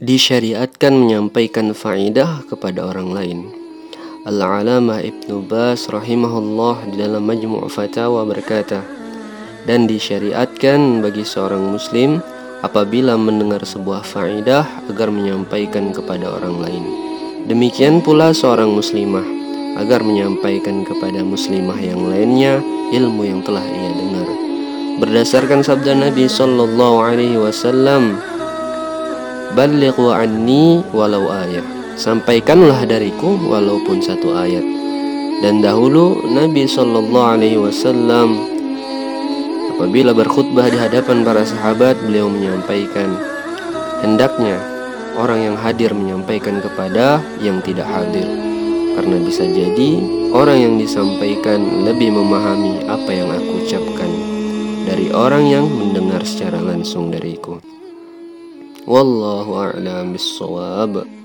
[0.00, 3.38] disyariatkan menyampaikan faidah kepada orang lain.
[4.24, 8.80] Al-Alamah Ibnu Bas rahimahullah di dalam Majmu' Fatawa berkata,
[9.68, 12.24] dan disyariatkan bagi seorang muslim
[12.64, 16.84] apabila mendengar sebuah faidah agar menyampaikan kepada orang lain.
[17.44, 19.24] Demikian pula seorang muslimah
[19.76, 22.56] agar menyampaikan kepada muslimah yang lainnya
[22.96, 24.28] ilmu yang telah ia dengar.
[24.96, 28.29] Berdasarkan sabda Nabi sallallahu alaihi wasallam,
[29.50, 31.66] Balighu anni walau ayat
[31.98, 34.62] Sampaikanlah dariku walaupun satu ayat.
[35.42, 38.36] Dan dahulu Nabi Sallallahu Alaihi Wasallam
[39.74, 43.16] Apabila berkhutbah di hadapan para sahabat Beliau menyampaikan
[44.04, 44.60] Hendaknya
[45.16, 48.28] orang yang hadir menyampaikan kepada yang tidak hadir
[49.00, 49.90] Karena bisa jadi
[50.36, 54.10] orang yang disampaikan lebih memahami apa yang aku ucapkan
[54.84, 57.79] Dari orang yang mendengar secara langsung dariku
[58.86, 61.19] والله أعلم بالصواب.